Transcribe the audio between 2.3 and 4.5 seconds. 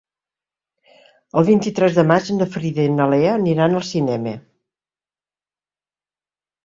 na Frida i na Lea aniran al cinema.